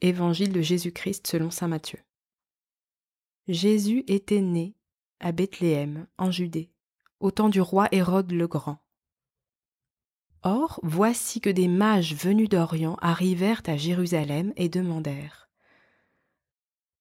[0.00, 1.98] Évangile de Jésus-Christ selon Saint Matthieu.
[3.48, 4.76] Jésus était né
[5.18, 6.70] à Bethléem, en Judée,
[7.18, 8.78] au temps du roi Hérode le Grand.
[10.42, 15.50] Or, voici que des mages venus d'Orient arrivèrent à Jérusalem et demandèrent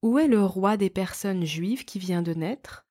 [0.02, 2.88] Où est le roi des personnes juives qui vient de naître?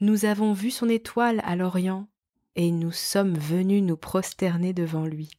[0.00, 2.06] Nous avons vu son étoile à l'Orient,
[2.54, 5.30] et nous sommes venus nous prosterner devant lui.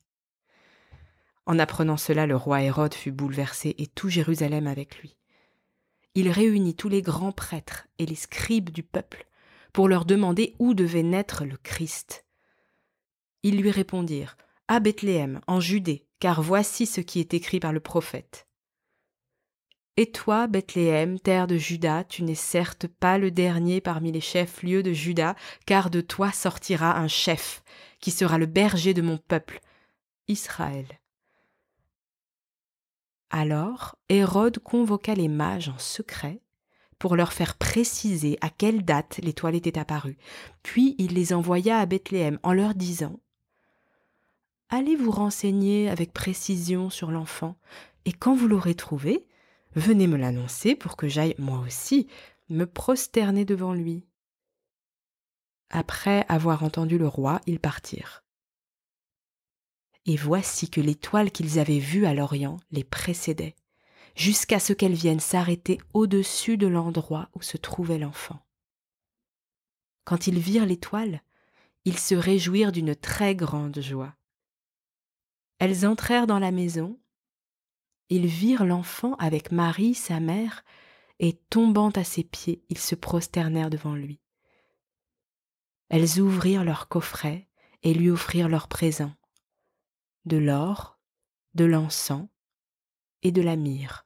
[1.45, 5.17] En apprenant cela, le roi Hérode fut bouleversé et tout Jérusalem avec lui.
[6.13, 9.27] Il réunit tous les grands prêtres et les scribes du peuple
[9.73, 12.25] pour leur demander où devait naître le Christ.
[13.43, 17.79] Ils lui répondirent À Bethléem, en Judée, car voici ce qui est écrit par le
[17.79, 18.47] prophète.
[19.97, 24.83] Et toi, Bethléem, terre de Juda, tu n'es certes pas le dernier parmi les chefs-lieux
[24.83, 27.63] de Juda, car de toi sortira un chef,
[27.99, 29.59] qui sera le berger de mon peuple,
[30.27, 31.00] Israël.
[33.33, 36.41] Alors Hérode convoqua les mages en secret
[36.99, 40.17] pour leur faire préciser à quelle date l'étoile était apparue.
[40.63, 43.19] Puis il les envoya à Bethléem en leur disant
[44.69, 47.55] Allez vous renseigner avec précision sur l'enfant,
[48.05, 49.25] et quand vous l'aurez trouvé,
[49.75, 52.07] venez me l'annoncer pour que j'aille moi aussi
[52.49, 54.05] me prosterner devant lui.
[55.69, 58.23] Après avoir entendu le roi, ils partirent
[60.05, 63.55] et voici que l'étoile qu'ils avaient vue à l'Orient les précédait,
[64.15, 68.39] jusqu'à ce qu'elle vienne s'arrêter au-dessus de l'endroit où se trouvait l'enfant.
[70.03, 71.21] Quand ils virent l'étoile,
[71.85, 74.15] ils se réjouirent d'une très grande joie.
[75.59, 76.99] Elles entrèrent dans la maison,
[78.09, 80.65] ils virent l'enfant avec Marie, sa mère,
[81.19, 84.19] et tombant à ses pieds, ils se prosternèrent devant lui.
[85.89, 87.47] Elles ouvrirent leur coffret
[87.83, 89.13] et lui offrirent leurs présents
[90.25, 90.99] de l'or,
[91.53, 92.27] de l'encens
[93.23, 94.05] et de la myrrhe.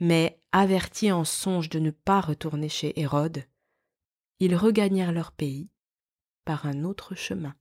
[0.00, 3.44] Mais avertis en songe de ne pas retourner chez Hérode,
[4.40, 5.70] ils regagnèrent leur pays
[6.44, 7.54] par un autre chemin.